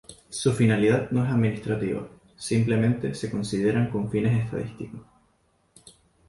Su 0.31 0.51
finalidad 0.53 1.11
no 1.11 1.23
es 1.23 1.29
administrativa, 1.29 2.07
simplemente 2.35 3.13
se 3.13 3.29
consideran 3.29 3.91
con 3.91 4.09
fines 4.09 4.35
estadísticos. 4.45 5.01